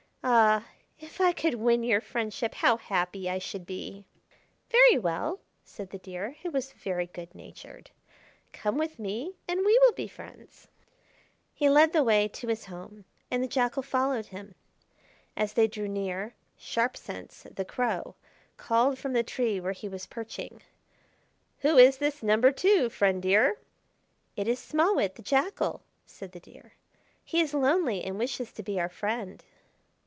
Ah! 0.23 0.67
if 0.99 1.19
I 1.19 1.33
could 1.33 1.55
win 1.55 1.81
your 1.83 1.99
friendship 1.99 2.53
how 2.53 2.77
happy 2.77 3.27
I 3.27 3.39
should 3.39 3.65
be!" 3.65 4.05
"Very 4.69 4.99
well," 4.99 5.39
said 5.63 5.89
the 5.89 5.97
Deer, 5.97 6.35
who 6.43 6.51
was 6.51 6.73
very 6.73 7.07
good 7.07 7.33
natured. 7.33 7.89
"Come 8.53 8.77
with 8.77 8.99
me, 8.99 9.35
and 9.47 9.65
we 9.65 9.79
will 9.81 9.93
be 9.93 10.07
friends." 10.07 10.67
He 11.55 11.71
led 11.71 11.91
the 11.91 12.03
way 12.03 12.27
to 12.29 12.47
his 12.49 12.65
home, 12.65 13.03
and 13.31 13.41
the 13.43 13.47
Jackal 13.47 13.81
followed 13.81 14.27
him. 14.27 14.53
As 15.35 15.53
they 15.53 15.67
drew 15.67 15.87
near, 15.87 16.35
Sharp 16.55 16.95
Sense, 16.95 17.47
the 17.49 17.65
Crow, 17.65 18.13
called 18.57 18.99
from 18.99 19.13
the 19.13 19.23
tree 19.23 19.59
where 19.59 19.73
he 19.73 19.89
was 19.89 20.05
perching: 20.05 20.61
"Who 21.61 21.79
is 21.79 21.97
this 21.97 22.21
number 22.21 22.51
two, 22.51 22.89
Friend 22.89 23.19
Deer?" 23.23 23.57
"It 24.35 24.47
is 24.47 24.59
Small 24.59 24.95
Wit, 24.97 25.15
the 25.15 25.23
Jackal," 25.23 25.81
said 26.05 26.31
the 26.31 26.39
Deer. 26.39 26.73
"He 27.25 27.41
is 27.41 27.55
lonely, 27.55 28.03
and 28.03 28.19
wishes 28.19 28.51
to 28.53 28.61
be 28.61 28.79
our 28.79 28.89
friend." 28.89 29.43